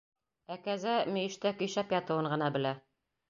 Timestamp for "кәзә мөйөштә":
0.67-1.51